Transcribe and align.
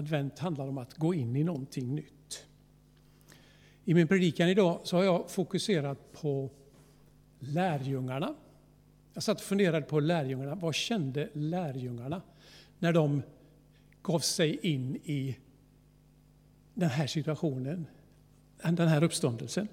Advent 0.00 0.38
handlar 0.38 0.68
om 0.68 0.78
att 0.78 0.94
gå 0.94 1.14
in 1.14 1.36
i 1.36 1.44
någonting 1.44 1.94
nytt. 1.94 2.46
I 3.84 3.94
min 3.94 4.08
predikan 4.08 4.48
idag 4.48 4.80
så 4.84 4.96
har 4.96 5.04
jag 5.04 5.30
fokuserat 5.30 6.12
på 6.12 6.50
lärjungarna. 7.38 8.34
Jag 9.14 9.22
satt 9.22 9.36
och 9.40 9.44
funderade 9.44 9.82
på 9.82 10.00
lärjungarna. 10.00 10.54
Vad 10.54 10.74
kände 10.74 11.28
lärjungarna 11.32 12.22
när 12.78 12.92
de 12.92 13.22
gav 14.02 14.18
sig 14.18 14.58
in 14.62 14.96
i 14.96 15.36
den 16.74 16.90
här 16.90 17.06
situationen, 17.06 17.86
den 18.62 18.88
här 18.88 19.04
uppståndelsen? 19.04 19.68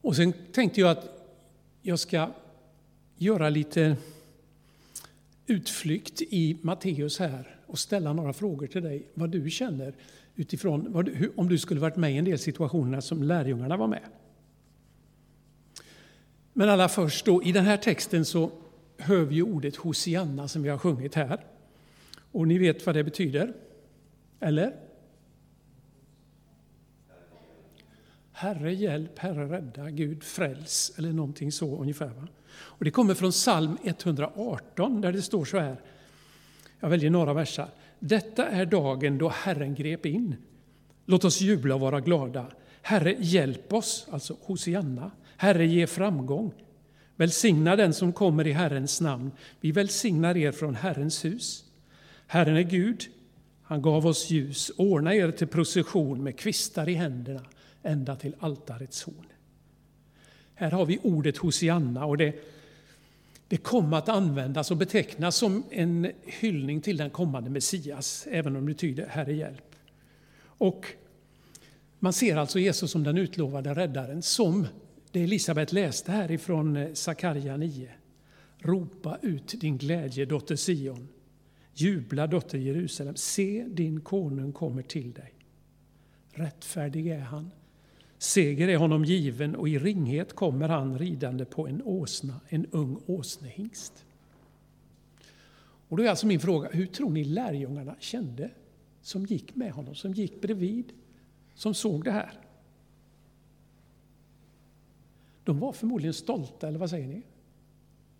Och 0.00 0.16
sen 0.16 0.32
tänkte 0.52 0.80
jag 0.80 0.90
att 0.90 1.08
jag 1.82 1.98
ska 1.98 2.30
göra 3.16 3.48
lite 3.48 3.96
utflykt 5.46 6.22
i 6.22 6.58
Matteus 6.62 7.18
här 7.18 7.57
och 7.68 7.78
ställa 7.78 8.12
några 8.12 8.32
frågor 8.32 8.66
till 8.66 8.82
dig, 8.82 9.08
vad 9.14 9.30
du 9.30 9.50
känner 9.50 9.94
utifrån 10.36 11.02
du, 11.04 11.32
om 11.36 11.48
du 11.48 11.58
skulle 11.58 11.80
varit 11.80 11.96
med 11.96 12.12
i 12.12 12.16
en 12.16 12.24
del 12.24 12.38
situationer 12.38 13.00
som 13.00 13.22
lärjungarna 13.22 13.76
var 13.76 13.86
med. 13.86 14.02
Men 16.52 16.68
allra 16.68 16.88
först 16.88 17.26
då, 17.26 17.42
i 17.42 17.52
den 17.52 17.64
här 17.64 17.76
texten 17.76 18.24
så 18.24 18.50
hör 18.98 19.24
vi 19.24 19.42
ordet 19.42 19.76
Hosianna 19.76 20.48
som 20.48 20.62
vi 20.62 20.68
har 20.68 20.78
sjungit 20.78 21.14
här. 21.14 21.44
Och 22.32 22.48
ni 22.48 22.58
vet 22.58 22.86
vad 22.86 22.94
det 22.94 23.04
betyder? 23.04 23.54
Eller? 24.40 24.76
Herre 28.32 28.74
hjälp, 28.74 29.18
Herre 29.18 29.56
rädda, 29.56 29.90
Gud 29.90 30.24
fräls, 30.24 30.92
eller 30.98 31.12
någonting 31.12 31.52
så 31.52 31.78
ungefär. 31.78 32.08
Va? 32.08 32.28
Och 32.50 32.84
det 32.84 32.90
kommer 32.90 33.14
från 33.14 33.30
psalm 33.30 33.78
118 33.82 35.00
där 35.00 35.12
det 35.12 35.22
står 35.22 35.44
så 35.44 35.58
här. 35.58 35.76
Jag 36.80 36.88
väljer 36.88 37.10
några 37.10 37.32
versar. 37.32 37.68
Detta 37.98 38.48
är 38.48 38.66
dagen 38.66 39.18
då 39.18 39.28
Herren 39.28 39.74
grep 39.74 40.06
in. 40.06 40.36
Låt 41.06 41.24
oss 41.24 41.40
jubla 41.40 41.74
och 41.74 41.80
vara 41.80 42.00
glada. 42.00 42.46
Herre, 42.82 43.16
hjälp 43.18 43.72
oss, 43.72 44.06
alltså 44.10 44.36
Hosianna. 44.40 45.10
Herre, 45.36 45.66
ge 45.66 45.86
framgång. 45.86 46.52
Välsigna 47.16 47.76
den 47.76 47.94
som 47.94 48.12
kommer 48.12 48.46
i 48.46 48.52
Herrens 48.52 49.00
namn. 49.00 49.30
Vi 49.60 49.72
välsignar 49.72 50.36
er 50.36 50.52
från 50.52 50.74
Herrens 50.74 51.24
hus. 51.24 51.64
Herren 52.26 52.56
är 52.56 52.62
Gud, 52.62 53.04
han 53.62 53.82
gav 53.82 54.06
oss 54.06 54.30
ljus. 54.30 54.70
Ordna 54.76 55.14
er 55.14 55.30
till 55.30 55.46
procession 55.46 56.22
med 56.22 56.38
kvistar 56.38 56.88
i 56.88 56.94
händerna 56.94 57.40
ända 57.82 58.16
till 58.16 58.34
altarets 58.40 59.02
horn. 59.02 59.26
Här 60.54 60.70
har 60.70 60.86
vi 60.86 60.98
ordet 61.02 61.36
Hosianna 61.36 62.04
och 62.04 62.16
det, 62.16 62.34
det 63.48 63.56
kom 63.56 63.92
att 63.92 64.08
användas 64.08 64.70
och 64.70 64.76
betecknas 64.76 65.36
som 65.36 65.64
en 65.70 66.12
hyllning 66.24 66.80
till 66.80 66.96
den 66.96 67.10
kommande 67.10 67.50
Messias, 67.50 68.26
även 68.30 68.56
om 68.56 68.66
det 68.66 68.72
betyder 68.72 69.06
Herre 69.06 69.32
hjälp. 69.32 69.74
Och 70.40 70.86
man 71.98 72.12
ser 72.12 72.36
alltså 72.36 72.58
Jesus 72.58 72.90
som 72.90 73.04
den 73.04 73.18
utlovade 73.18 73.74
räddaren, 73.74 74.22
som 74.22 74.66
det 75.12 75.22
Elisabet 75.22 75.72
läste 75.72 76.12
här 76.12 76.30
ifrån 76.30 76.76
eh, 76.76 76.92
Sakarja 76.92 77.56
9. 77.56 77.88
Ropa 78.58 79.18
ut 79.22 79.60
din 79.60 79.78
glädje, 79.78 80.24
dotter 80.24 80.56
Sion. 80.56 81.08
Jubla, 81.74 82.26
dotter 82.26 82.58
Jerusalem. 82.58 83.16
Se, 83.16 83.64
din 83.68 84.00
konung 84.00 84.52
kommer 84.52 84.82
till 84.82 85.12
dig. 85.12 85.34
Rättfärdig 86.32 87.06
är 87.06 87.20
han, 87.20 87.50
Seger 88.18 88.68
är 88.68 88.76
honom 88.76 89.04
given 89.04 89.56
och 89.56 89.68
i 89.68 89.78
ringhet 89.78 90.32
kommer 90.32 90.68
han 90.68 90.98
ridande 90.98 91.44
på 91.44 91.66
en 91.66 91.82
åsna, 91.82 92.40
en 92.48 92.66
ung 92.66 93.00
åsnehingst. 93.06 94.04
Och 95.88 95.96
då 95.96 96.02
är 96.02 96.08
alltså 96.08 96.26
min 96.26 96.40
fråga, 96.40 96.68
hur 96.68 96.86
tror 96.86 97.10
ni 97.10 97.24
lärjungarna 97.24 97.96
kände 97.98 98.50
som 99.02 99.26
gick 99.26 99.54
med 99.54 99.72
honom, 99.72 99.94
som 99.94 100.12
gick 100.12 100.40
bredvid, 100.40 100.92
som 101.54 101.74
såg 101.74 102.04
det 102.04 102.10
här? 102.10 102.32
De 105.44 105.58
var 105.58 105.72
förmodligen 105.72 106.14
stolta, 106.14 106.68
eller 106.68 106.78
vad 106.78 106.90
säger 106.90 107.08
ni? 107.08 107.22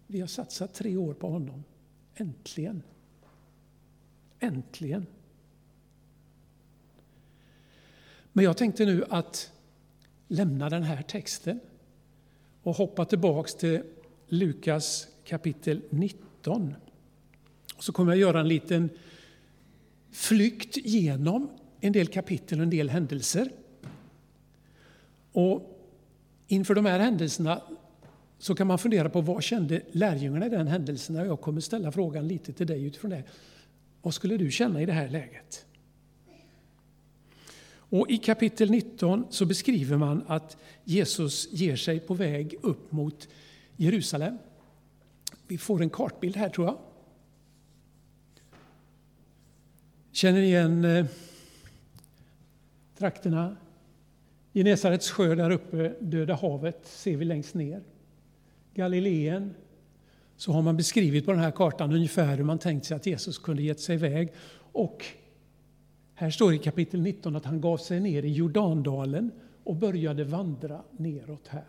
Vi 0.07 0.21
har 0.21 0.27
satsat 0.27 0.75
tre 0.75 0.97
år 0.97 1.15
på 1.15 1.29
honom. 1.29 1.65
Äntligen! 2.15 2.83
Äntligen! 4.39 5.07
Men 8.33 8.45
jag 8.45 8.57
tänkte 8.57 8.85
nu 8.85 9.05
att 9.11 9.53
lämna 10.29 10.69
den 10.69 10.83
här 10.83 11.03
texten 11.03 11.61
och 12.63 12.75
hoppa 12.75 13.05
tillbaks 13.05 13.55
till 13.55 13.83
Lukas 14.29 15.09
kapitel 15.25 15.83
19. 15.91 16.75
Så 17.79 17.93
kommer 17.93 18.13
jag 18.13 18.19
göra 18.19 18.41
en 18.41 18.49
liten 18.49 18.91
flykt 20.13 20.77
genom 20.77 21.51
en 21.81 21.93
del 21.93 22.07
kapitel 22.07 22.59
och 22.59 22.63
en 22.63 22.71
del 22.71 22.91
händelser. 22.91 23.53
Och 25.33 25.79
inför 26.47 26.75
de 26.75 26.87
här 26.87 26.99
händelserna 26.99 27.63
så 28.39 28.55
kan 28.55 28.67
man 28.67 28.79
fundera 28.79 29.11
på 29.11 29.21
vad 29.21 29.43
kände 29.43 29.81
lärjungarna 29.93 30.47
i 30.47 30.49
den 30.49 30.67
händelsen? 30.67 31.17
Jag 31.17 31.41
kommer 31.41 31.61
ställa 31.61 31.93
frågan 31.93 32.29
lite 32.29 32.53
till 32.53 32.67
dig 32.67 32.85
utifrån 32.85 33.11
det. 33.11 33.25
Vad 34.03 34.15
skulle 34.15 34.37
du 34.37 34.51
känna 34.51 34.83
i 34.83 34.87
det 34.87 34.93
här 34.93 35.09
läget? 35.09 35.67
Och 37.91 38.11
I 38.11 38.17
kapitel 38.17 38.71
19 38.71 39.27
så 39.31 39.47
beskriver 39.47 39.97
man 39.97 40.25
att 40.27 40.57
Jesus 40.85 41.49
ger 41.53 41.77
sig 41.77 42.01
på 42.01 42.15
väg 42.15 42.55
upp 42.63 42.93
mot 42.93 43.29
Jerusalem. 43.77 44.39
Vi 45.47 45.59
får 45.59 45.83
en 45.83 45.91
kartbild 45.91 46.37
här, 46.37 46.49
tror 46.49 46.67
jag. 46.67 46.79
Känner 50.13 50.41
ni 50.41 50.47
igen 50.47 50.85
eh, 50.85 51.07
trakterna? 52.99 53.57
Genesarets 54.53 55.11
sjö 55.11 55.35
där 55.35 55.51
uppe, 55.51 55.95
Döda 56.01 56.35
havet, 56.35 56.87
ser 56.87 57.17
vi 57.17 57.25
längst 57.25 57.55
ner. 57.55 57.83
Galileen, 58.75 59.55
så 60.37 60.53
har 60.53 60.63
man 60.63 60.77
beskrivit 60.77 61.27
på 61.27 61.33
den 61.33 61.41
här 61.41 61.51
kartan 61.51 61.93
ungefär 61.93 62.37
hur 62.37 62.45
man 62.45 62.59
tänkt 62.59 62.87
sig 62.87 62.97
att 62.97 63.07
Jesus 63.07 63.39
kunde 63.39 63.63
gett 63.63 63.81
sig 63.81 63.95
iväg. 63.95 64.33
Och 64.73 65.05
här 66.19 66.31
står 66.31 66.55
i 66.55 66.59
kapitel 66.59 67.01
19 67.01 67.37
att 67.37 67.45
han 67.45 67.61
gav 67.61 67.77
sig 67.77 68.01
ner 68.01 68.23
i 68.23 68.33
Jordandalen 68.33 69.31
och 69.65 69.77
började 69.77 70.25
vandra 70.25 70.83
neråt 70.97 71.49
här. 71.49 71.65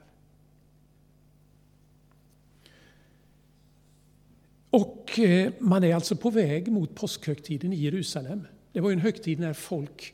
Och 4.70 5.20
eh, 5.20 5.54
man 5.60 5.84
är 5.84 5.96
alltså 5.96 6.16
på 6.16 6.30
väg 6.30 6.72
mot 6.72 6.96
påskhögtiden 6.96 7.74
i 7.74 7.76
Jerusalem. 7.76 8.48
Det 8.72 8.80
var 8.80 8.92
en 8.92 9.00
högtid 9.00 9.40
när 9.40 9.54
folk, 9.54 10.14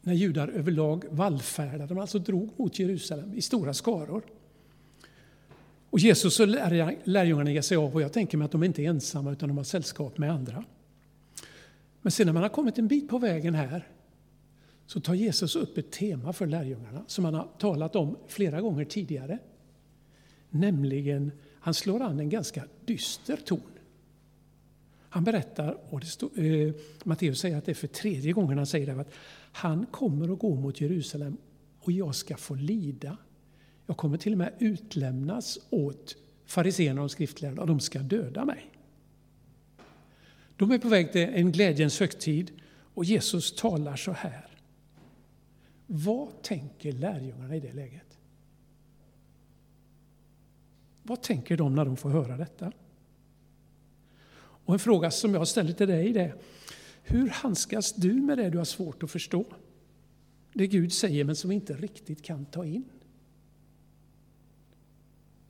när 0.00 0.14
judar 0.14 0.48
överlag 0.48 1.04
vallfärdade, 1.10 1.86
de 1.86 1.98
alltså 1.98 2.18
drog 2.18 2.50
mot 2.56 2.78
Jerusalem 2.78 3.34
i 3.34 3.42
stora 3.42 3.74
skaror. 3.74 4.22
Och 5.90 5.98
Jesus 5.98 6.40
och 6.40 6.48
lärjungarna 7.04 7.50
ger 7.50 7.62
sig 7.62 7.76
av 7.76 7.94
och 7.94 8.02
jag 8.02 8.12
tänker 8.12 8.38
mig 8.38 8.44
att 8.44 8.52
de 8.52 8.64
inte 8.64 8.82
är 8.82 8.88
ensamma 8.88 9.32
utan 9.32 9.48
de 9.48 9.56
har 9.56 9.64
sällskap 9.64 10.18
med 10.18 10.32
andra. 10.32 10.64
Men 12.02 12.12
sen 12.12 12.26
när 12.26 12.32
man 12.32 12.42
har 12.42 12.50
kommit 12.50 12.78
en 12.78 12.88
bit 12.88 13.08
på 13.08 13.18
vägen 13.18 13.54
här 13.54 13.88
så 14.86 15.00
tar 15.00 15.14
Jesus 15.14 15.56
upp 15.56 15.78
ett 15.78 15.90
tema 15.90 16.32
för 16.32 16.46
lärjungarna 16.46 17.04
som 17.06 17.24
han 17.24 17.34
har 17.34 17.48
talat 17.58 17.96
om 17.96 18.16
flera 18.28 18.60
gånger 18.60 18.84
tidigare. 18.84 19.38
Nämligen, 20.50 21.32
han 21.60 21.74
slår 21.74 22.02
an 22.02 22.20
en 22.20 22.28
ganska 22.28 22.64
dyster 22.84 23.36
ton. 23.36 23.60
Han 25.08 25.24
berättar, 25.24 25.78
och 25.90 26.00
det 26.00 26.06
stod, 26.06 26.38
eh, 26.38 26.74
Matteus 27.04 27.40
säger 27.40 27.56
att 27.56 27.64
det 27.64 27.72
är 27.72 27.74
för 27.74 27.86
tredje 27.86 28.32
gången 28.32 28.58
han 28.58 28.66
säger 28.66 28.86
det, 28.86 29.00
att 29.00 29.12
han 29.52 29.86
kommer 29.86 30.32
att 30.32 30.38
gå 30.38 30.54
mot 30.54 30.80
Jerusalem 30.80 31.36
och 31.80 31.92
jag 31.92 32.14
ska 32.14 32.36
få 32.36 32.54
lida. 32.54 33.16
Jag 33.86 33.96
kommer 33.96 34.18
till 34.18 34.32
och 34.32 34.38
med 34.38 34.52
utlämnas 34.58 35.58
åt 35.70 36.16
fariséerna 36.46 37.02
och 37.02 37.10
skriftlärarna 37.10 37.60
och 37.60 37.68
de 37.68 37.80
ska 37.80 37.98
döda 37.98 38.44
mig. 38.44 38.70
De 40.60 40.70
är 40.70 40.78
på 40.78 40.88
väg 40.88 41.12
till 41.12 41.28
en 41.28 41.52
glädjens 41.52 42.00
högtid 42.00 42.50
och 42.94 43.04
Jesus 43.04 43.54
talar 43.56 43.96
så 43.96 44.12
här. 44.12 44.46
Vad 45.86 46.42
tänker 46.42 46.92
lärjungarna 46.92 47.56
i 47.56 47.60
det 47.60 47.72
läget? 47.72 48.18
Vad 51.02 51.22
tänker 51.22 51.56
de 51.56 51.74
när 51.74 51.84
de 51.84 51.96
får 51.96 52.10
höra 52.10 52.36
detta? 52.36 52.72
Och 54.38 54.74
en 54.74 54.78
fråga 54.78 55.10
som 55.10 55.34
jag 55.34 55.48
ställer 55.48 55.72
till 55.72 55.88
dig 55.88 56.18
är, 56.18 56.34
hur 57.02 57.28
handskas 57.28 57.92
du 57.92 58.12
med 58.12 58.38
det 58.38 58.50
du 58.50 58.58
har 58.58 58.64
svårt 58.64 59.02
att 59.02 59.10
förstå? 59.10 59.44
Det 60.52 60.66
Gud 60.66 60.92
säger 60.92 61.24
men 61.24 61.36
som 61.36 61.50
vi 61.50 61.54
inte 61.54 61.74
riktigt 61.74 62.22
kan 62.22 62.44
ta 62.44 62.64
in. 62.64 62.84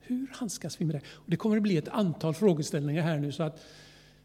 Hur 0.01 0.27
handskas 0.33 0.81
vi 0.81 0.85
med 0.85 0.95
det? 0.95 1.03
Och 1.09 1.31
det 1.31 1.37
kommer 1.37 1.57
att 1.57 1.63
bli 1.63 1.77
ett 1.77 1.89
antal 1.89 2.35
frågeställningar 2.35 3.03
här 3.03 3.19
nu 3.19 3.33
så 3.33 3.43
att 3.43 3.61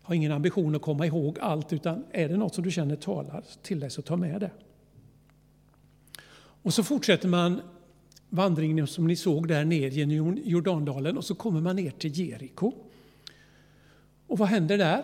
har 0.05 0.15
ingen 0.15 0.31
ambition 0.31 0.75
att 0.75 0.81
komma 0.81 1.05
ihåg 1.05 1.39
allt, 1.39 1.73
utan 1.73 2.05
är 2.11 2.29
det 2.29 2.37
något 2.37 2.55
som 2.55 2.63
du 2.63 2.71
känner 2.71 2.95
talar 2.95 3.43
till 3.61 3.79
dig 3.79 3.89
så 3.89 4.01
ta 4.01 4.15
med 4.15 4.41
det. 4.41 4.51
Och 6.37 6.73
så 6.73 6.83
fortsätter 6.83 7.27
man 7.27 7.61
vandringen 8.29 8.87
som 8.87 9.07
ni 9.07 9.15
såg 9.15 9.47
där 9.47 9.65
ner 9.65 9.89
genom 9.89 10.37
Jordandalen 10.43 11.17
och 11.17 11.25
så 11.25 11.35
kommer 11.35 11.61
man 11.61 11.75
ner 11.75 11.91
till 11.91 12.19
Jeriko. 12.19 12.73
Och 14.27 14.37
vad 14.37 14.47
händer 14.47 14.77
där? 14.77 15.03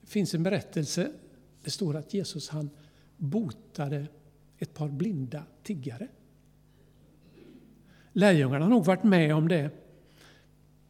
Det 0.00 0.06
finns 0.06 0.34
en 0.34 0.42
berättelse, 0.42 1.10
det 1.64 1.70
står 1.70 1.96
att 1.96 2.14
Jesus 2.14 2.48
han 2.48 2.70
botade 3.16 4.06
ett 4.58 4.74
par 4.74 4.88
blinda 4.88 5.42
tiggare. 5.62 6.08
Lärjungarna 8.12 8.64
har 8.64 8.70
nog 8.70 8.84
varit 8.84 9.04
med 9.04 9.34
om 9.34 9.48
det. 9.48 9.70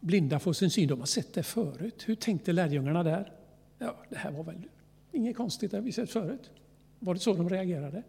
Blinda 0.07 0.39
får 0.39 0.53
sin 0.53 0.71
syn, 0.71 0.89
de 0.89 0.99
har 0.99 1.07
sett 1.07 1.35
det 1.35 1.43
förut. 1.43 2.05
Hur 2.07 2.15
tänkte 2.15 2.53
lärjungarna 2.53 3.03
där? 3.03 3.33
Ja, 3.79 3.97
det 4.09 4.17
här 4.17 4.31
var 4.31 4.45
väl 4.45 4.69
inget 5.13 5.37
konstigt, 5.37 5.71
det 5.71 5.77
har 5.77 5.83
vi 5.83 5.93
sett 5.93 6.11
förut. 6.11 6.51
Var 6.99 7.15
det 7.15 7.21
så 7.21 7.35
de 7.35 7.49
reagerade? 7.49 8.03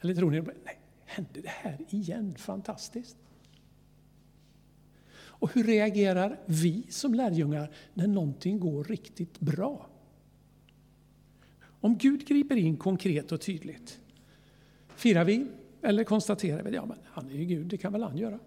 Eller 0.00 0.14
tror 0.14 0.30
ni, 0.30 0.40
nej, 0.40 0.80
hände 1.04 1.40
det 1.40 1.48
här 1.48 1.78
igen? 1.88 2.34
Fantastiskt! 2.34 3.16
Och 5.14 5.54
hur 5.54 5.64
reagerar 5.64 6.40
vi 6.46 6.86
som 6.88 7.14
lärjungar 7.14 7.70
när 7.94 8.06
någonting 8.06 8.60
går 8.60 8.84
riktigt 8.84 9.40
bra? 9.40 9.88
Om 11.64 11.98
Gud 11.98 12.26
griper 12.26 12.56
in 12.56 12.76
konkret 12.76 13.32
och 13.32 13.40
tydligt, 13.40 14.00
firar 14.96 15.24
vi 15.24 15.46
eller 15.82 16.04
konstaterar 16.04 16.62
vi 16.62 16.70
ja 16.70 16.86
men 16.86 16.98
han 17.04 17.30
är 17.30 17.34
ju 17.34 17.44
Gud, 17.44 17.66
det 17.66 17.76
kan 17.76 17.92
väl 17.92 18.02
han 18.02 18.18
göra? 18.18 18.38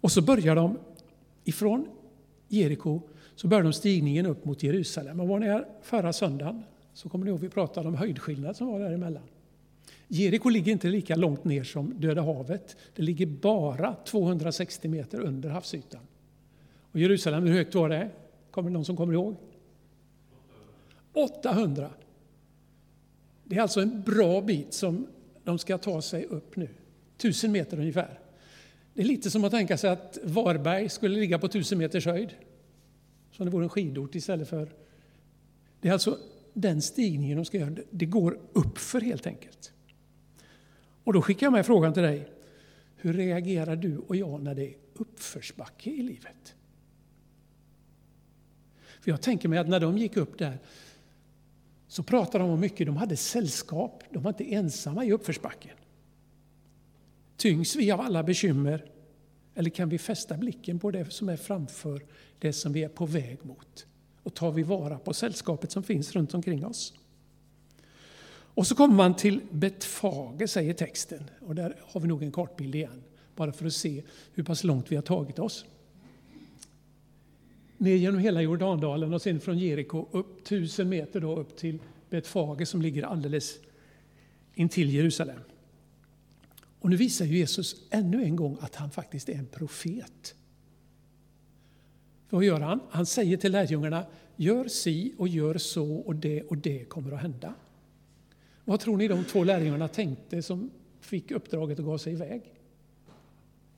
Och 0.00 0.12
så 0.12 0.22
börjar 0.22 0.56
de 0.56 0.78
ifrån 1.44 1.88
Jeriko 2.48 3.00
så 3.34 3.48
börjar 3.48 3.64
de 3.64 3.72
stigningen 3.72 4.26
upp 4.26 4.44
mot 4.44 4.62
Jerusalem. 4.62 5.20
Och 5.20 5.28
var 5.28 5.38
ni 5.38 5.46
här 5.46 5.66
förra 5.82 6.12
söndagen 6.12 6.62
så 6.94 7.08
kommer 7.08 7.24
ni 7.24 7.30
ihåg 7.30 7.40
vi 7.40 7.48
pratade 7.48 7.88
om 7.88 7.94
höjdskillnad 7.94 8.56
som 8.56 8.66
var 8.66 8.80
däremellan. 8.80 9.22
Jeriko 10.08 10.48
ligger 10.48 10.72
inte 10.72 10.88
lika 10.88 11.16
långt 11.16 11.44
ner 11.44 11.64
som 11.64 12.00
Döda 12.00 12.22
havet. 12.22 12.76
Det 12.96 13.02
ligger 13.02 13.26
bara 13.26 13.94
260 13.94 14.88
meter 14.88 15.20
under 15.20 15.50
havsytan. 15.50 16.00
Och 16.92 17.00
Jerusalem, 17.00 17.46
hur 17.46 17.54
högt 17.54 17.74
var 17.74 17.88
det? 17.88 18.10
Kommer 18.50 18.70
det 18.70 18.72
någon 18.72 18.84
som 18.84 18.96
kommer 18.96 19.12
ihåg? 19.12 19.36
800. 21.12 21.90
Det 23.44 23.56
är 23.56 23.62
alltså 23.62 23.80
en 23.80 24.02
bra 24.02 24.40
bit 24.40 24.74
som 24.74 25.06
de 25.44 25.58
ska 25.58 25.78
ta 25.78 26.02
sig 26.02 26.24
upp 26.24 26.56
nu. 26.56 26.68
1000 27.16 27.52
meter 27.52 27.78
ungefär. 27.78 28.18
Det 29.00 29.04
är 29.04 29.08
lite 29.08 29.30
som 29.30 29.44
att 29.44 29.50
tänka 29.50 29.78
sig 29.78 29.90
att 29.90 30.18
Varberg 30.22 30.88
skulle 30.88 31.20
ligga 31.20 31.38
på 31.38 31.46
1000 31.46 31.78
meters 31.78 32.06
höjd. 32.06 32.34
Som 33.32 33.44
det 33.44 33.52
vore 33.52 33.64
en 33.64 33.68
skidort 33.68 34.14
istället 34.14 34.48
för... 34.48 34.72
Det 35.80 35.88
är 35.88 35.92
alltså 35.92 36.18
den 36.52 36.82
stigningen 36.82 37.36
de 37.36 37.44
ska 37.44 37.58
göra. 37.58 37.76
Det 37.90 38.06
går 38.06 38.38
uppför 38.52 39.00
helt 39.00 39.26
enkelt. 39.26 39.72
Och 41.04 41.12
då 41.12 41.22
skickar 41.22 41.46
jag 41.46 41.52
med 41.52 41.66
frågan 41.66 41.92
till 41.92 42.02
dig. 42.02 42.28
Hur 42.96 43.12
reagerar 43.14 43.76
du 43.76 43.98
och 43.98 44.16
jag 44.16 44.42
när 44.42 44.54
det 44.54 44.66
är 44.66 44.74
uppförsbacke 44.94 45.90
i 45.90 46.02
livet? 46.02 46.54
För 49.00 49.10
jag 49.10 49.22
tänker 49.22 49.48
mig 49.48 49.58
att 49.58 49.68
när 49.68 49.80
de 49.80 49.98
gick 49.98 50.16
upp 50.16 50.38
där 50.38 50.58
så 51.88 52.02
pratade 52.02 52.44
de 52.44 52.50
om 52.50 52.60
mycket. 52.60 52.86
De 52.86 52.96
hade 52.96 53.16
sällskap, 53.16 54.04
de 54.10 54.22
var 54.22 54.30
inte 54.30 54.54
ensamma 54.54 55.04
i 55.04 55.12
uppförsbacken. 55.12 55.76
Tyngs 57.36 57.76
vi 57.76 57.90
av 57.90 58.00
alla 58.00 58.22
bekymmer 58.22 58.89
eller 59.60 59.70
kan 59.70 59.88
vi 59.88 59.98
fästa 59.98 60.36
blicken 60.36 60.78
på 60.78 60.90
det 60.90 61.12
som 61.12 61.28
är 61.28 61.36
framför, 61.36 62.02
det 62.38 62.52
som 62.52 62.72
vi 62.72 62.84
är 62.84 62.88
på 62.88 63.06
väg 63.06 63.38
mot? 63.42 63.86
Och 64.22 64.34
tar 64.34 64.52
vi 64.52 64.62
vara 64.62 64.98
på 64.98 65.14
sällskapet 65.14 65.72
som 65.72 65.82
finns 65.82 66.12
runt 66.12 66.34
omkring 66.34 66.66
oss? 66.66 66.94
Och 68.30 68.66
så 68.66 68.74
kommer 68.74 68.94
man 68.94 69.16
till 69.16 69.40
Betfage, 69.50 70.50
säger 70.50 70.74
texten. 70.74 71.30
Och 71.40 71.54
där 71.54 71.76
har 71.82 72.00
vi 72.00 72.08
nog 72.08 72.22
en 72.22 72.32
kartbild 72.32 72.74
igen, 72.74 73.02
bara 73.36 73.52
för 73.52 73.66
att 73.66 73.72
se 73.72 74.02
hur 74.34 74.42
pass 74.42 74.64
långt 74.64 74.92
vi 74.92 74.96
har 74.96 75.02
tagit 75.02 75.38
oss. 75.38 75.64
Ner 77.76 77.96
genom 77.96 78.20
hela 78.20 78.42
Jordandalen 78.42 79.14
och 79.14 79.22
sen 79.22 79.40
från 79.40 79.58
Jeriko 79.58 80.06
upp 80.10 80.44
tusen 80.44 80.88
meter 80.88 81.20
då 81.20 81.36
upp 81.36 81.56
till 81.56 81.78
Betfage 82.10 82.68
som 82.68 82.82
ligger 82.82 83.02
alldeles 83.02 83.58
intill 84.54 84.90
Jerusalem. 84.90 85.40
Och 86.80 86.90
nu 86.90 86.96
visar 86.96 87.24
Jesus 87.24 87.76
ännu 87.90 88.22
en 88.22 88.36
gång 88.36 88.56
att 88.60 88.74
han 88.74 88.90
faktiskt 88.90 89.28
är 89.28 89.34
en 89.34 89.46
profet. 89.46 90.34
Vad 92.30 92.44
gör 92.44 92.60
han? 92.60 92.80
Han 92.90 93.06
säger 93.06 93.36
till 93.36 93.52
lärjungarna, 93.52 94.06
gör 94.36 94.68
si 94.68 95.14
och 95.18 95.28
gör 95.28 95.58
så 95.58 95.96
och 95.96 96.16
det 96.16 96.42
och 96.42 96.56
det 96.56 96.84
kommer 96.84 97.12
att 97.12 97.20
hända. 97.20 97.54
Vad 98.64 98.80
tror 98.80 98.96
ni 98.96 99.08
de 99.08 99.24
två 99.24 99.44
lärjungarna 99.44 99.88
tänkte 99.88 100.42
som 100.42 100.70
fick 101.00 101.30
uppdraget 101.30 101.78
att 101.78 101.84
gå 101.84 101.98
sig 101.98 102.12
iväg? 102.12 102.42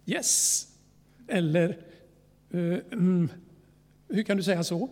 Yes! 0.06 0.68
Eller, 1.28 1.68
uh, 2.54 2.78
mm, 2.92 3.28
hur 4.08 4.22
kan 4.22 4.36
du 4.36 4.42
säga 4.42 4.64
så? 4.64 4.88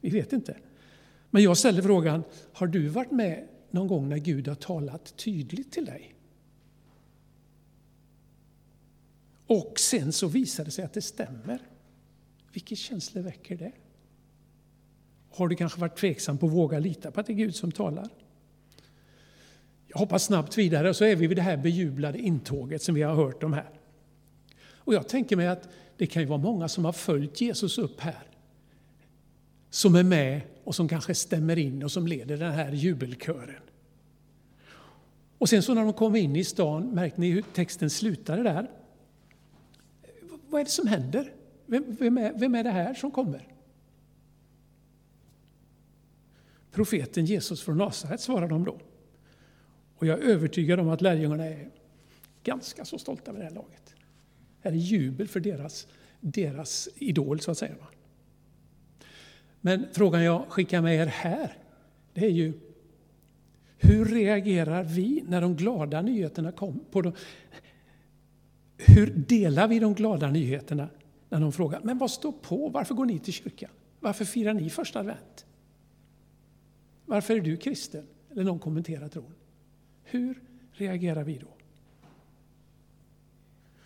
Vi 0.00 0.10
vet 0.10 0.32
inte. 0.32 0.56
Men 1.30 1.42
jag 1.42 1.56
ställer 1.56 1.82
frågan, 1.82 2.22
har 2.52 2.66
du 2.66 2.88
varit 2.88 3.10
med 3.10 3.48
någon 3.70 3.88
gång 3.88 4.08
när 4.08 4.18
Gud 4.18 4.48
har 4.48 4.54
talat 4.54 5.16
tydligt 5.16 5.72
till 5.72 5.84
dig? 5.84 6.14
Och 9.46 9.80
sen 9.80 10.12
så 10.12 10.28
visar 10.28 10.64
det 10.64 10.70
sig 10.70 10.84
att 10.84 10.92
det 10.92 11.02
stämmer. 11.02 11.58
Vilka 12.52 12.76
känslor 12.76 13.22
väcker 13.22 13.56
det? 13.56 13.72
Har 15.30 15.48
du 15.48 15.56
kanske 15.56 15.80
varit 15.80 15.96
tveksam 15.96 16.38
på 16.38 16.46
att 16.46 16.52
våga 16.52 16.78
lita 16.78 17.10
på 17.10 17.20
att 17.20 17.26
det 17.26 17.32
är 17.32 17.34
Gud 17.34 17.54
som 17.54 17.72
talar? 17.72 18.08
Jag 19.86 19.98
hoppar 19.98 20.18
snabbt 20.18 20.58
vidare 20.58 20.88
och 20.88 20.96
så 20.96 21.04
är 21.04 21.16
vi 21.16 21.26
vid 21.26 21.38
det 21.38 21.42
här 21.42 21.56
bejublade 21.56 22.18
intåget 22.18 22.82
som 22.82 22.94
vi 22.94 23.02
har 23.02 23.14
hört 23.14 23.42
om 23.42 23.52
här. 23.52 23.70
Och 24.58 24.94
jag 24.94 25.08
tänker 25.08 25.36
mig 25.36 25.46
att 25.46 25.68
det 25.96 26.06
kan 26.06 26.22
ju 26.22 26.28
vara 26.28 26.38
många 26.38 26.68
som 26.68 26.84
har 26.84 26.92
följt 26.92 27.40
Jesus 27.40 27.78
upp 27.78 28.00
här. 28.00 28.22
Som 29.70 29.94
är 29.94 30.02
med 30.02 30.40
och 30.66 30.74
som 30.74 30.88
kanske 30.88 31.14
stämmer 31.14 31.58
in 31.58 31.82
och 31.82 31.92
som 31.92 32.06
leder 32.06 32.36
den 32.36 32.52
här 32.52 32.72
jubelkören. 32.72 33.62
Och 35.38 35.48
sen 35.48 35.62
så 35.62 35.74
när 35.74 35.84
de 35.84 35.92
kom 35.92 36.16
in 36.16 36.36
i 36.36 36.44
stan, 36.44 36.90
märkte 36.90 37.20
ni 37.20 37.30
hur 37.30 37.42
texten 37.42 37.90
slutade 37.90 38.42
där? 38.42 38.70
Vad 40.48 40.60
är 40.60 40.64
det 40.64 40.70
som 40.70 40.86
händer? 40.86 41.32
Vem, 41.66 41.96
vem, 41.98 42.18
är, 42.18 42.32
vem 42.32 42.54
är 42.54 42.64
det 42.64 42.70
här 42.70 42.94
som 42.94 43.10
kommer? 43.10 43.48
Profeten 46.72 47.24
Jesus 47.24 47.62
från 47.62 47.78
Nasaret, 47.78 48.20
svarar 48.20 48.48
de 48.48 48.64
då. 48.64 48.78
Och 49.96 50.06
jag 50.06 50.18
är 50.18 50.22
övertygad 50.22 50.80
om 50.80 50.88
att 50.88 51.00
lärjungarna 51.00 51.46
är 51.46 51.70
ganska 52.42 52.84
så 52.84 52.98
stolta 52.98 53.32
vid 53.32 53.40
det 53.40 53.44
här 53.44 53.54
laget. 53.54 53.94
Det 54.62 54.68
är 54.68 54.72
jubel 54.72 55.28
för 55.28 55.40
deras, 55.40 55.86
deras 56.20 56.88
idol, 56.94 57.40
så 57.40 57.50
att 57.50 57.58
säga. 57.58 57.74
Men 59.66 59.86
frågan 59.92 60.22
jag 60.22 60.44
skickar 60.48 60.82
med 60.82 60.96
er 60.96 61.06
här, 61.06 61.56
det 62.12 62.24
är 62.24 62.30
ju 62.30 62.52
hur 63.78 64.04
reagerar 64.04 64.84
vi 64.84 65.24
när 65.28 65.40
de 65.40 65.56
glada 65.56 66.02
nyheterna 66.02 66.52
kommer? 66.52 66.80
På 66.90 67.02
de, 67.02 67.12
hur 68.76 69.06
delar 69.06 69.68
vi 69.68 69.78
de 69.78 69.94
glada 69.94 70.30
nyheterna 70.30 70.88
när 71.28 71.40
de 71.40 71.52
frågar 71.52 71.80
men 71.84 71.98
vad 71.98 72.10
står 72.10 72.32
på? 72.32 72.68
Varför 72.68 72.94
går 72.94 73.04
ni 73.04 73.18
till 73.18 73.32
kyrkan? 73.32 73.70
Varför 74.00 74.24
firar 74.24 74.54
ni 74.54 74.70
första 74.70 75.00
advent? 75.00 75.46
Varför 77.06 77.36
är 77.36 77.40
du 77.40 77.56
kristen? 77.56 78.06
Eller 78.30 78.44
någon 78.44 78.58
kommenterar 78.58 79.08
tron. 79.08 79.34
Hur 80.04 80.42
reagerar 80.72 81.24
vi 81.24 81.38
då? 81.38 81.48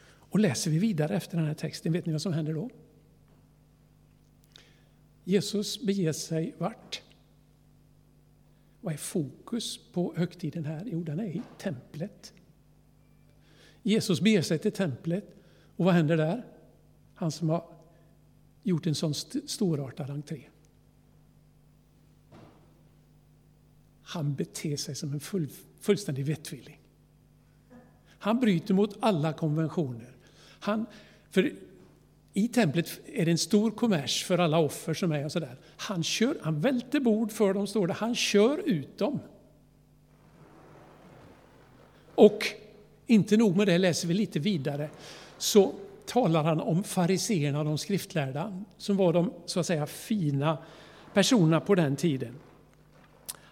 Och 0.02 0.38
läser 0.38 0.70
vi 0.70 0.78
vidare 0.78 1.16
efter 1.16 1.36
den 1.36 1.46
här 1.46 1.54
texten, 1.54 1.92
vet 1.92 2.06
ni 2.06 2.12
vad 2.12 2.22
som 2.22 2.32
händer 2.32 2.54
då? 2.54 2.70
Jesus 5.30 5.80
beger 5.80 6.12
sig 6.12 6.54
vart? 6.58 7.02
Vad 8.80 8.92
är 8.92 8.98
fokus 8.98 9.78
på 9.92 10.14
högtiden 10.16 10.64
här? 10.64 10.84
Jo, 10.86 11.02
den 11.02 11.20
är 11.20 11.24
i 11.24 11.42
templet. 11.58 12.32
Jesus 13.82 14.20
beger 14.20 14.42
sig 14.42 14.58
till 14.58 14.72
templet 14.72 15.24
och 15.76 15.84
vad 15.84 15.94
händer 15.94 16.16
där? 16.16 16.46
Han 17.14 17.32
som 17.32 17.48
har 17.48 17.64
gjort 18.62 18.86
en 18.86 18.94
sån 18.94 19.14
storartad 19.46 20.10
entré. 20.10 20.44
Han 24.02 24.34
beter 24.34 24.76
sig 24.76 24.94
som 24.94 25.12
en 25.12 25.20
full, 25.20 25.48
fullständig 25.80 26.24
vettvilling. 26.24 26.80
Han 28.02 28.40
bryter 28.40 28.74
mot 28.74 28.96
alla 29.00 29.32
konventioner. 29.32 30.16
Han, 30.60 30.86
för 31.30 31.52
i 32.32 32.48
templet 32.48 33.00
är 33.06 33.24
det 33.24 33.30
en 33.30 33.38
stor 33.38 33.70
kommers 33.70 34.24
för 34.24 34.38
alla 34.38 34.58
offer 34.58 34.94
som 34.94 35.12
är 35.12 35.24
och 35.24 35.32
sådär. 35.32 35.56
Han, 35.76 36.02
kör, 36.02 36.36
han 36.42 36.60
välter 36.60 37.00
bord 37.00 37.32
för 37.32 37.54
dem, 37.54 37.66
står 37.66 37.86
det. 37.86 37.92
Han 37.92 38.14
kör 38.14 38.58
ut 38.68 38.98
dem. 38.98 39.20
Och 42.14 42.46
inte 43.06 43.36
nog 43.36 43.56
med 43.56 43.66
det, 43.66 43.78
läser 43.78 44.08
vi 44.08 44.14
lite 44.14 44.38
vidare, 44.38 44.90
så 45.38 45.72
talar 46.06 46.44
han 46.44 46.60
om 46.60 46.84
fariseerna 46.84 47.58
och 47.58 47.64
de 47.64 47.78
skriftlärda, 47.78 48.62
som 48.76 48.96
var 48.96 49.12
de 49.12 49.32
så 49.46 49.60
att 49.60 49.66
säga 49.66 49.86
fina 49.86 50.58
personerna 51.14 51.60
på 51.60 51.74
den 51.74 51.96
tiden. 51.96 52.34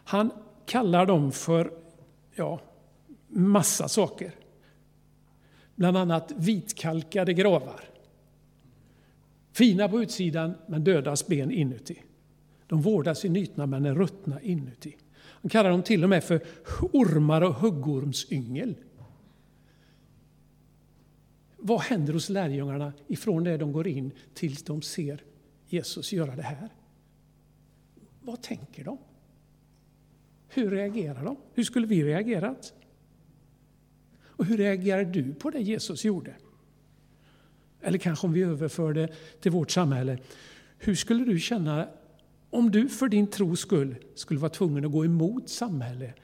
Han 0.05 0.31
kallar 0.67 1.07
dem 1.07 1.33
för 1.33 1.73
ja, 2.35 2.61
massa 3.29 3.89
saker. 3.89 4.33
Bland 5.75 5.97
annat 5.97 6.33
vitkalkade 6.37 7.33
gravar. 7.33 7.81
Fina 9.59 9.89
på 9.89 10.03
utsidan, 10.03 10.55
men 10.67 10.85
dödas 10.85 11.27
ben 11.27 11.51
inuti. 11.51 12.03
De 12.67 12.83
vårdas 12.83 13.25
i 13.25 13.29
nytna, 13.29 13.67
men 13.67 13.85
är 13.85 13.95
ruttna 13.95 14.41
inuti. 14.41 14.97
Han 15.15 15.51
kallar 15.51 15.71
dem 15.71 15.83
till 15.83 16.05
och 16.05 16.11
med 16.11 16.25
för 16.25 16.41
ormar 16.93 17.43
och 17.43 17.55
huggormsyngel. 17.55 18.75
Vad 21.57 21.81
händer 21.81 22.13
hos 22.13 22.29
lärjungarna 22.29 22.93
ifrån 23.07 23.45
det 23.45 23.57
de 23.57 23.73
går 23.73 23.89
in 23.89 24.11
tills 24.35 24.63
de 24.63 24.83
ser 24.83 25.25
Jesus 25.67 26.13
göra 26.13 26.37
det 26.37 26.43
här? 26.43 26.69
Vad 28.21 28.43
tänker 28.43 28.85
de? 28.85 28.99
Hur 30.49 30.71
reagerar 30.71 31.25
de? 31.25 31.37
Hur 31.55 31.65
skulle 31.65 31.87
vi 31.87 32.05
reagerat? 32.05 32.75
Och 34.21 34.45
hur 34.45 34.57
reagerar 34.57 35.05
du 35.05 35.35
på 35.35 35.51
det 35.51 35.61
Jesus 35.61 36.05
gjorde? 36.05 36.35
Eller 37.83 37.99
kanske 37.99 38.27
om 38.27 38.33
vi 38.33 38.43
överför 38.43 38.93
det 38.93 39.09
till 39.41 39.53
vårt 39.53 39.71
samhälle. 39.71 40.19
Hur 40.79 40.95
skulle 40.95 41.25
du 41.25 41.39
känna 41.39 41.89
om 42.51 42.71
du 42.71 42.89
för 42.89 43.09
din 43.09 43.27
tros 43.27 43.61
skull 43.61 43.97
skulle 44.15 44.41
vara 44.41 44.51
tvungen 44.51 44.85
att 44.85 44.93
gå 44.93 45.05
emot 45.05 45.49
samhälle 45.49 46.15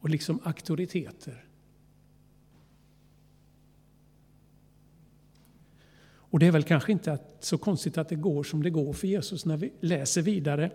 och 0.00 0.10
liksom 0.10 0.40
auktoriteter? 0.44 1.44
Och 6.32 6.38
det 6.38 6.46
är 6.46 6.50
väl 6.50 6.62
kanske 6.62 6.92
inte 6.92 7.18
så 7.40 7.58
konstigt 7.58 7.98
att 7.98 8.08
det 8.08 8.14
går 8.14 8.44
som 8.44 8.62
det 8.62 8.70
går 8.70 8.92
för 8.92 9.06
Jesus 9.06 9.44
när 9.44 9.56
vi 9.56 9.72
läser 9.80 10.22
vidare. 10.22 10.70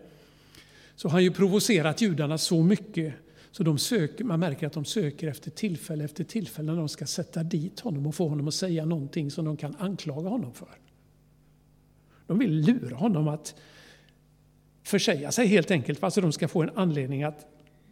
Så 0.96 1.08
har 1.08 1.14
han 1.14 1.24
ju 1.24 1.32
provocerat 1.32 2.02
judarna 2.02 2.38
så 2.38 2.64
mycket 2.64 3.14
så 3.52 3.64
de 3.64 3.78
söker, 3.78 4.24
man 4.24 4.40
märker 4.40 4.68
att 4.68 4.74
de 4.74 4.86
söker 4.86 5.28
efter 5.28 5.52
tillfälle 5.52 6.04
efter 6.04 6.24
tillfälle 6.24 6.72
när 6.72 6.80
de 6.80 6.90
ska 6.90 7.06
sätta 7.06 7.44
dit 7.44 7.80
honom 7.80 8.08
och 8.08 8.16
få 8.16 8.28
honom 8.28 8.48
att 8.48 8.54
säga 8.54 8.86
någonting 8.86 9.32
som 9.32 9.46
de 9.46 9.58
kan 9.58 9.76
anklaga 9.76 10.30
honom 10.30 10.54
för. 10.54 10.80
De 12.28 12.40
vill 12.40 12.52
lura 12.52 12.96
honom 12.96 13.28
att 13.28 13.56
försäga 14.84 15.32
sig 15.32 15.48
helt 15.48 15.72
enkelt, 15.72 16.04
alltså 16.04 16.22
de 16.22 16.32
ska 16.32 16.48
få 16.48 16.64
en 16.64 16.70
anledning 16.76 17.24
att 17.24 17.48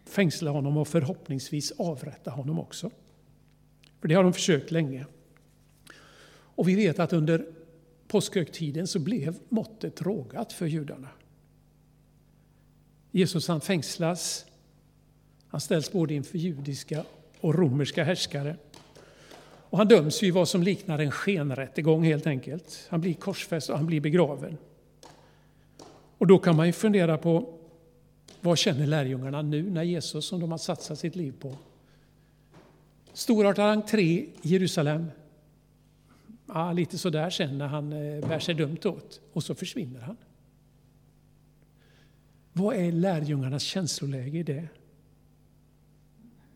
fängsla 0.06 0.52
honom 0.52 0.78
och 0.78 0.88
förhoppningsvis 0.88 1.72
avrätta 1.72 2.32
honom 2.32 2.60
också. 2.60 2.92
För 4.02 4.08
det 4.08 4.16
har 4.16 4.24
de 4.24 4.34
försökt 4.34 4.72
länge. 4.72 5.06
Och 6.28 6.68
vi 6.68 6.76
vet 6.76 7.00
att 7.00 7.14
under 7.14 7.46
påskhögtiden 8.08 8.88
så 8.88 9.00
blev 9.00 9.36
måttet 9.50 10.02
rågat 10.02 10.54
för 10.54 10.66
judarna. 10.66 11.10
Jesus 13.12 13.48
han 13.48 13.62
fängslas, 13.62 14.46
han 15.56 15.62
ställs 15.62 15.92
både 15.92 16.14
inför 16.14 16.38
judiska 16.38 17.06
och 17.42 17.56
romerska 17.56 18.04
härskare. 18.04 18.56
Och 19.44 19.78
han 19.78 19.88
döms 19.88 20.24
i 20.24 20.32
vad 20.32 20.48
som 20.48 20.64
liknar 20.64 21.00
en 21.00 21.12
skenrättegång 21.12 22.04
helt 22.04 22.28
enkelt. 22.28 22.88
Han 22.90 23.02
blir 23.02 23.14
korsfäst 23.14 23.70
och 23.70 23.78
han 23.78 23.86
blir 23.86 24.02
begraven. 24.02 24.58
Och 26.18 26.28
då 26.28 26.38
kan 26.38 26.56
man 26.56 26.68
ju 26.68 26.74
fundera 26.74 27.18
på 27.18 27.60
vad 28.42 28.58
känner 28.58 28.88
lärjungarna 28.88 29.42
nu 29.42 29.70
när 29.70 29.84
Jesus, 29.84 30.26
som 30.26 30.40
de 30.40 30.52
har 30.52 30.58
satsat 30.58 31.00
sitt 31.00 31.16
liv 31.16 31.34
på, 31.40 31.56
storartad 33.14 33.70
entré 33.70 34.02
i 34.02 34.34
Jerusalem. 34.42 35.12
Ja, 36.48 36.72
lite 36.72 36.98
sådär 36.98 37.30
sen 37.30 37.58
när 37.58 37.68
han 37.68 37.94
eh, 37.94 38.28
bär 38.28 38.40
sig 38.40 38.56
dumt 38.56 38.86
åt 38.86 39.22
och 39.34 39.44
så 39.44 39.56
försvinner 39.56 40.02
han. 40.02 40.18
Vad 42.54 42.76
är 42.76 42.92
lärjungarnas 42.92 43.64
känsloläge 43.64 44.38
i 44.38 44.44
det 44.44 44.68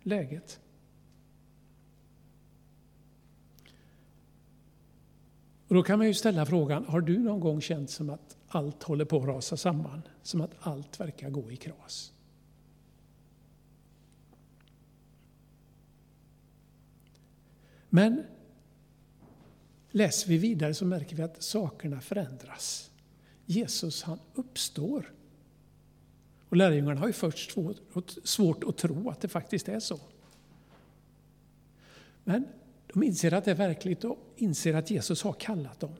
läget? 0.09 0.59
Och 5.67 5.75
då 5.75 5.83
kan 5.83 5.97
man 5.97 6.07
ju 6.07 6.13
ställa 6.13 6.45
frågan, 6.45 6.85
har 6.85 7.01
du 7.01 7.19
någon 7.19 7.39
gång 7.39 7.61
känt 7.61 7.89
som 7.89 8.09
att 8.09 8.37
allt 8.47 8.83
håller 8.83 9.05
på 9.05 9.17
att 9.17 9.27
rasa 9.27 9.57
samman? 9.57 10.01
Som 10.21 10.41
att 10.41 10.51
allt 10.59 10.99
verkar 10.99 11.29
gå 11.29 11.51
i 11.51 11.55
kras? 11.55 12.13
Men 17.89 18.23
läser 19.89 20.29
vi 20.29 20.37
vidare 20.37 20.73
så 20.73 20.85
märker 20.85 21.15
vi 21.15 21.23
att 21.23 21.43
sakerna 21.43 22.01
förändras. 22.01 22.91
Jesus 23.45 24.03
han 24.03 24.19
uppstår. 24.33 25.13
Och 26.49 26.57
lärjungarna 26.57 26.99
har 26.99 27.07
ju 27.07 27.13
först 27.13 27.55
svårt 28.23 28.63
att 28.63 28.77
tro 28.77 29.09
att 29.09 29.21
det 29.21 29.27
faktiskt 29.27 29.69
är 29.69 29.79
så. 29.79 29.99
Men 32.23 32.47
de 32.93 33.03
inser 33.03 33.33
att 33.33 33.45
det 33.45 33.51
är 33.51 33.55
verkligt 33.55 34.03
och 34.03 34.17
inser 34.35 34.73
att 34.73 34.91
Jesus 34.91 35.23
har 35.23 35.33
kallat 35.33 35.79
dem. 35.79 35.95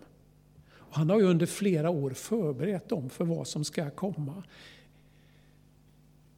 Och 0.72 0.96
han 0.96 1.10
har 1.10 1.20
ju 1.20 1.26
under 1.26 1.46
flera 1.46 1.90
år 1.90 2.12
förberett 2.12 2.90
dem 2.90 3.10
för 3.10 3.26
vad 3.26 3.48
som 3.48 3.64
ska 3.64 3.90
komma. 3.90 4.44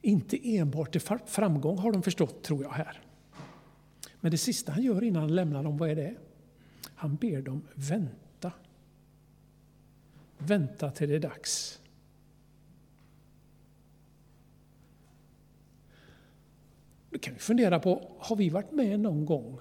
Inte 0.01 0.58
enbart 0.58 0.91
till 0.91 1.01
framgång 1.25 1.77
har 1.77 1.91
de 1.91 2.03
förstått, 2.03 2.44
tror 2.44 2.63
jag, 2.63 2.72
här. 2.72 3.01
Men 4.20 4.32
det 4.32 4.38
sista 4.38 4.72
han 4.72 4.84
gör 4.84 5.03
innan 5.03 5.22
han 5.22 5.36
lämnar 5.36 5.63
dem, 5.63 5.77
vad 5.77 5.89
är 5.89 5.96
det? 5.96 6.15
Han 6.96 7.15
ber 7.15 7.41
dem 7.41 7.62
vänta. 7.74 8.51
Vänta 10.38 10.91
till 10.91 11.10
det 11.10 11.15
är 11.15 11.20
dags. 11.20 11.80
Då 17.12 17.20
kan 17.20 17.34
vi 17.34 17.39
fundera 17.39 17.80
på, 17.80 18.12
har 18.20 18.36
vi 18.36 18.50
varit 18.50 18.72
med 18.72 19.00
någon 19.00 19.25
gång 19.25 19.60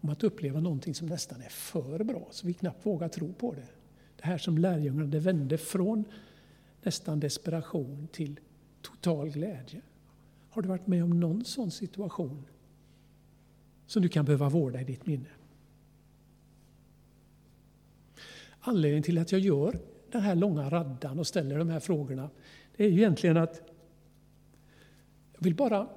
om 0.00 0.10
att 0.10 0.24
uppleva 0.24 0.60
någonting 0.60 0.94
som 0.94 1.08
nästan 1.08 1.42
är 1.42 1.48
för 1.48 2.04
bra, 2.04 2.28
så 2.30 2.46
vi 2.46 2.54
knappt 2.54 2.86
vågar 2.86 3.08
tro 3.08 3.32
på 3.32 3.52
det? 3.52 3.66
Det 4.16 4.24
här 4.24 4.38
som 4.38 4.58
lärjungarna, 4.58 5.06
det 5.06 5.18
vände 5.18 5.58
från 5.58 6.04
nästan 6.82 7.20
desperation 7.20 8.08
till 8.12 8.40
total 8.82 9.30
glädje. 9.30 9.80
Har 10.50 10.62
du 10.62 10.68
varit 10.68 10.86
med 10.86 11.04
om 11.04 11.20
någon 11.20 11.44
sån 11.44 11.70
situation 11.70 12.44
som 13.86 14.02
du 14.02 14.08
kan 14.08 14.24
behöva 14.24 14.48
vårda 14.48 14.80
i 14.80 14.84
ditt 14.84 15.06
minne? 15.06 15.28
Anledningen 18.60 19.02
till 19.02 19.18
att 19.18 19.32
jag 19.32 19.40
gör 19.40 19.80
den 20.10 20.20
här 20.20 20.34
långa 20.34 20.70
raddan 20.70 21.18
och 21.18 21.26
ställer 21.26 21.58
de 21.58 21.68
här 21.68 21.80
frågorna, 21.80 22.30
det 22.76 22.84
är 22.84 22.88
ju 22.88 22.98
egentligen 22.98 23.36
att 23.36 23.62
jag 25.32 25.44
vill 25.44 25.54
bara 25.54 25.88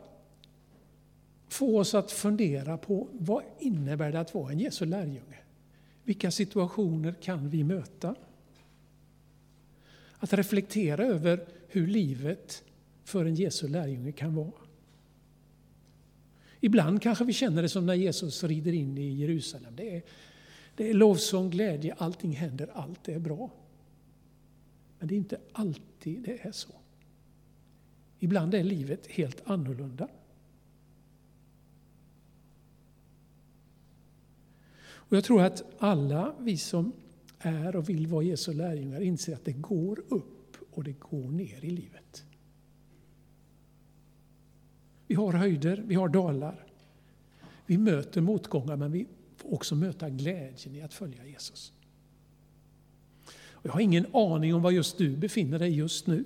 få 1.59 1.79
oss 1.79 1.93
att 1.93 2.11
fundera 2.11 2.77
på 2.77 3.07
vad 3.11 3.43
innebär 3.59 4.11
det 4.11 4.19
att 4.19 4.33
vara 4.33 4.51
en 4.51 4.59
Jesu 4.59 4.85
lärjunge? 4.85 5.39
Vilka 6.03 6.31
situationer 6.31 7.15
kan 7.21 7.49
vi 7.49 7.63
möta? 7.63 8.15
Att 10.17 10.33
reflektera 10.33 11.05
över 11.05 11.45
hur 11.67 11.87
livet 11.87 12.63
för 13.03 13.25
en 13.25 13.35
Jesu 13.35 13.67
lärjunge 13.67 14.11
kan 14.11 14.35
vara. 14.35 14.61
Ibland 16.59 17.01
kanske 17.01 17.23
vi 17.23 17.33
känner 17.33 17.61
det 17.61 17.69
som 17.69 17.85
när 17.85 17.93
Jesus 17.93 18.43
rider 18.43 18.73
in 18.73 18.97
i 18.97 19.13
Jerusalem. 19.13 19.75
Det 19.75 19.95
är, 19.95 20.01
det 20.75 20.89
är 20.89 20.93
lovsång, 20.93 21.49
glädje, 21.49 21.95
allting 21.97 22.31
händer, 22.31 22.69
allt 22.73 23.09
är 23.09 23.19
bra. 23.19 23.51
Men 24.99 25.07
det 25.07 25.15
är 25.15 25.17
inte 25.17 25.39
alltid 25.51 26.21
det 26.21 26.45
är 26.45 26.51
så. 26.51 26.71
Ibland 28.19 28.53
är 28.53 28.63
livet 28.63 29.07
helt 29.07 29.41
annorlunda. 29.45 30.07
Och 35.09 35.17
jag 35.17 35.23
tror 35.23 35.41
att 35.41 35.63
alla 35.77 36.35
vi 36.39 36.57
som 36.57 36.91
är 37.39 37.75
och 37.75 37.89
vill 37.89 38.07
vara 38.07 38.23
Jesu 38.23 38.53
lärjungar 38.53 39.01
inser 39.01 39.35
att 39.35 39.45
det 39.45 39.51
går 39.51 39.99
upp 40.09 40.57
och 40.71 40.83
det 40.83 40.99
går 40.99 41.31
ner 41.31 41.65
i 41.65 41.69
livet. 41.69 42.25
Vi 45.07 45.15
har 45.15 45.33
höjder, 45.33 45.83
vi 45.87 45.95
har 45.95 46.09
dalar. 46.09 46.65
Vi 47.65 47.77
möter 47.77 48.21
motgångar 48.21 48.75
men 48.75 48.91
vi 48.91 49.07
får 49.37 49.53
också 49.53 49.75
möta 49.75 50.09
glädjen 50.09 50.75
i 50.75 50.81
att 50.81 50.93
följa 50.93 51.25
Jesus. 51.25 51.73
Och 53.59 53.65
jag 53.65 53.71
har 53.71 53.79
ingen 53.79 54.05
aning 54.13 54.55
om 54.55 54.61
var 54.61 54.71
just 54.71 54.97
du 54.97 55.17
befinner 55.17 55.59
dig 55.59 55.77
just 55.77 56.07
nu. 56.07 56.25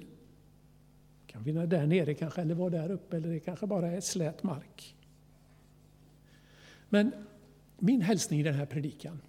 kan 1.28 1.44
vi 1.44 1.52
där 1.52 1.88
nere 1.88 2.14
kanske, 2.14 2.42
eller 2.42 2.56
vara 2.56 2.70
där 2.70 2.92
uppe, 2.92 3.18
eller 3.18 3.30
det 3.30 3.40
kanske 3.40 3.68
bara 3.68 3.92
är 3.92 4.02
slät 4.02 4.44
mark. 4.44 4.96
Men 6.90 7.12
min 7.84 8.02
hälsning 8.02 8.40
i 8.40 8.44
den 8.44 8.54
här 8.54 8.66
predikan 8.66 9.22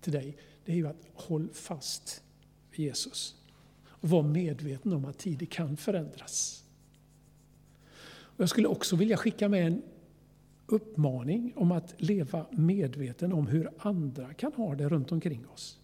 till 0.00 0.12
dig, 0.12 0.36
det 0.64 0.72
är 0.72 0.76
ju 0.76 0.86
att 0.86 1.06
håll 1.14 1.48
fast 1.52 2.22
vid 2.70 2.86
Jesus. 2.86 3.34
Och 3.84 4.08
var 4.08 4.22
medveten 4.22 4.92
om 4.92 5.04
att 5.04 5.18
tider 5.18 5.46
kan 5.46 5.76
förändras. 5.76 6.64
Och 8.08 8.40
jag 8.40 8.48
skulle 8.48 8.68
också 8.68 8.96
vilja 8.96 9.16
skicka 9.16 9.48
med 9.48 9.66
en 9.66 9.82
uppmaning 10.66 11.52
om 11.56 11.72
att 11.72 11.94
leva 11.96 12.46
medveten 12.50 13.32
om 13.32 13.46
hur 13.46 13.70
andra 13.78 14.34
kan 14.34 14.52
ha 14.52 14.74
det 14.74 14.88
runt 14.88 15.12
omkring 15.12 15.46
oss. 15.48 15.78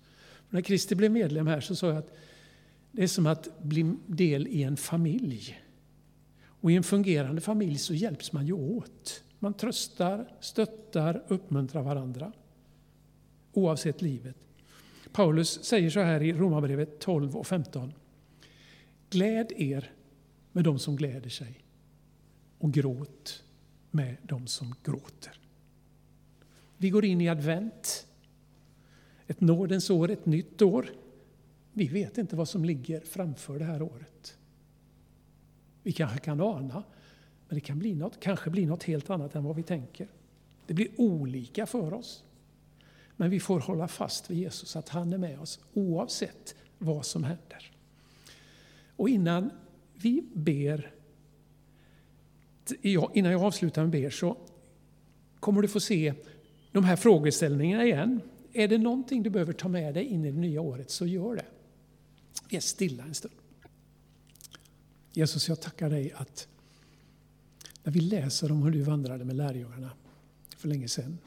När 0.49 0.61
Kristi 0.61 0.95
blev 0.95 1.11
medlem 1.11 1.47
här 1.47 1.61
så 1.61 1.77
sa 1.77 1.89
jag 1.89 1.97
att 1.97 2.15
det 2.93 3.03
är 3.03 3.07
som 3.07 3.27
att 3.27 3.63
bli 3.63 3.95
del 4.07 4.47
i 4.47 4.63
en 4.63 4.77
familj. 4.77 5.61
Och 6.45 6.73
i 6.73 6.77
en 6.77 6.83
fungerande 6.83 7.41
familj 7.41 7.79
så 7.79 7.95
hjälps 7.95 8.33
man 8.33 8.47
ju 8.47 8.53
åt. 8.53 9.25
Man 9.43 9.55
tröstar, 9.55 10.33
stöttar, 10.41 11.25
uppmuntrar 11.29 11.83
varandra. 11.83 12.33
Oavsett 13.53 14.03
livet. 14.03 14.37
Paulus 15.13 15.65
säger 15.65 15.91
så 15.91 16.01
här 16.01 16.23
i 16.23 16.33
Romarbrevet 16.33 17.01
12 17.01 17.37
och 17.37 17.47
15. 17.47 17.93
Gläd 19.11 19.53
er 19.57 19.93
med 20.53 20.65
dem 20.65 20.79
som 20.79 20.97
gläder 20.97 21.31
sig 21.31 21.65
och 22.59 22.73
gråt 22.73 23.45
med 23.91 24.17
dem 24.23 24.47
som 24.47 24.75
gråter. 24.85 25.41
Vi 26.77 26.91
går 26.91 27.05
in 27.05 27.21
i 27.21 27.29
advent, 27.29 28.07
ett 29.27 29.41
nådens 29.41 29.91
år, 29.91 30.11
ett 30.11 30.27
nytt 30.27 30.63
år. 30.63 30.91
Vi 31.73 31.89
vet 31.89 32.19
inte 32.19 32.37
vad 32.37 32.49
som 32.49 32.65
ligger 32.65 33.01
framför 33.01 33.59
det 33.59 33.65
här 33.65 33.83
året. 33.83 34.39
Vi 35.83 35.93
kanske 35.93 36.19
kan 36.19 36.41
ana, 36.41 36.85
men 37.53 37.57
det 37.57 37.61
kan 37.67 37.79
bli 37.79 37.95
något, 37.95 38.21
kanske 38.21 38.51
bli 38.51 38.67
något 38.67 38.83
helt 38.83 39.11
annat 39.11 39.35
än 39.35 39.45
vad 39.45 39.57
vi 39.57 39.63
tänker. 39.63 40.09
Det 40.67 40.75
blir 40.75 40.89
olika 40.97 41.67
för 41.67 41.95
oss. 41.95 42.25
Men 43.17 43.31
vi 43.31 43.41
får 43.41 43.61
hålla 43.61 43.89
fast 43.89 44.31
vid 44.31 44.39
Jesus, 44.39 44.77
att 44.77 44.89
han 44.89 45.13
är 45.13 45.19
med 45.19 45.41
oss 45.41 45.61
oavsett 45.73 46.55
vad 46.79 47.07
som 47.07 47.25
händer. 47.25 47.73
Och 48.97 49.09
innan 49.09 49.51
vi 49.95 50.25
ber, 50.33 50.95
innan 53.13 53.33
jag 53.33 53.43
avslutar 53.43 53.83
med 53.83 53.91
ber 53.91 54.11
så 54.11 54.37
kommer 55.41 55.63
du 55.63 55.69
få 55.69 55.81
se 55.81 56.15
de 56.71 56.85
här 56.85 56.97
frågeställningarna 56.97 57.85
igen. 57.85 58.21
Är 58.53 58.69
det 58.69 58.79
någonting 58.79 59.23
du 59.23 59.31
behöver 59.31 59.53
ta 59.53 59.69
med 59.69 59.95
dig 59.95 60.05
in 60.05 60.25
i 60.25 60.31
det 60.31 60.39
nya 60.39 60.61
året 60.61 60.91
så 60.91 61.07
gör 61.07 61.37
det. 61.37 61.47
Vi 62.49 62.57
är 62.57 62.61
stilla 62.61 63.05
en 63.05 63.15
stund. 63.15 63.35
Jesus, 65.13 65.49
jag 65.49 65.61
tackar 65.61 65.91
dig 65.91 66.13
att 66.13 66.49
när 67.83 67.93
vi 67.93 68.01
läser 68.01 68.53
om 68.53 68.63
hur 68.63 68.71
du 68.71 68.83
vandrade 68.83 69.25
med 69.25 69.37
lärjungarna 69.37 69.91
för 70.57 70.69
länge 70.69 70.89
sedan 70.89 71.19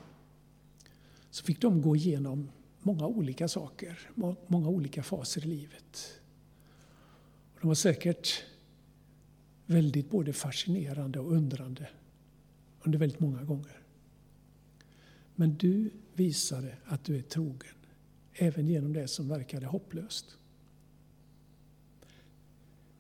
så 1.30 1.44
fick 1.44 1.62
de 1.62 1.82
gå 1.82 1.96
igenom 1.96 2.50
många 2.82 3.08
olika 3.08 3.48
saker, 3.48 4.00
många 4.48 4.70
olika 4.70 5.04
faser 5.04 5.46
i 5.46 5.48
livet. 5.48 6.22
De 7.62 7.68
var 7.68 7.76
säkert 7.76 8.44
väldigt 9.66 10.10
både 10.10 10.34
fascinerande 10.34 11.20
och 11.20 11.32
undrande 11.32 11.90
under 12.84 13.00
väldigt 13.00 13.20
många 13.20 13.44
gånger. 13.44 13.82
Men 15.36 15.56
du 15.56 15.92
visade 16.14 16.78
att 16.86 17.04
du 17.04 17.18
är 17.18 17.22
trogen, 17.22 17.76
även 18.34 18.68
genom 18.68 18.94
det 18.94 19.08
som 19.08 19.28
verkade 19.28 19.66
hopplöst. 19.66 20.38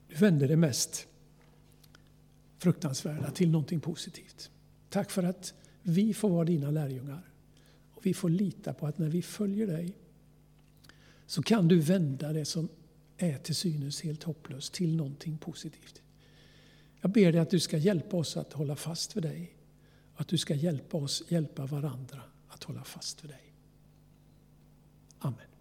Du 0.07 0.15
vände 0.15 0.47
det 0.47 0.57
mest 0.57 1.07
fruktansvärda 2.65 3.31
till 3.31 3.51
någonting 3.51 3.79
positivt. 3.79 4.51
Tack 4.89 5.12
för 5.12 5.24
att 5.24 5.53
vi 5.81 6.13
får 6.13 6.29
vara 6.29 6.45
dina 6.45 6.72
lärjungar. 6.72 7.29
Och 7.93 8.05
vi 8.05 8.13
får 8.13 8.29
lita 8.29 8.74
på 8.74 8.88
att 8.88 8.98
när 8.98 9.10
vi 9.10 9.22
följer 9.22 9.67
dig 9.67 9.98
så 11.25 11.43
kan 11.43 11.67
du 11.67 11.79
vända 11.79 12.34
det 12.34 12.45
som 12.45 12.69
är 13.17 13.38
till 13.38 13.55
synes 13.55 14.01
helt 14.01 14.24
hopplöst 14.24 14.74
till 14.74 14.95
någonting 14.95 15.38
positivt. 15.38 16.01
Jag 17.01 17.12
ber 17.12 17.31
dig 17.31 17.41
att 17.41 17.50
du 17.50 17.60
ska 17.60 17.77
hjälpa 17.77 18.17
oss 18.17 18.38
att 18.38 18.53
hålla 18.53 18.75
fast 18.75 19.15
vid 19.15 19.24
dig. 19.24 19.55
Att 20.15 20.27
du 20.27 20.38
ska 20.38 20.55
hjälpa 20.55 20.98
oss 20.98 21.24
hjälpa 21.27 21.65
varandra 21.65 22.22
att 22.48 22.63
hålla 22.63 22.84
fast 22.84 23.24
vid 23.24 23.31
dig. 23.31 23.53
Amen. 25.19 25.54